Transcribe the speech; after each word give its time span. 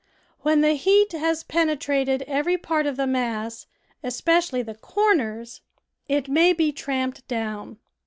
When 0.39 0.61
the 0.61 0.73
heat 0.73 1.11
has 1.11 1.43
penetrated 1.43 2.23
every 2.23 2.57
part 2.57 2.87
of 2.87 2.97
the 2.97 3.05
mass, 3.05 3.67
espe 4.03 4.37
cially 4.39 4.65
the 4.65 4.73
corners, 4.73 5.61
it 6.07 6.27
may 6.27 6.53
be 6.53 6.71
tramped 6.71 7.27
down. 7.27 7.77